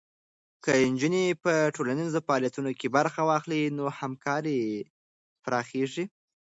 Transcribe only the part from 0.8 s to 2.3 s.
نجونې په ټولنیزو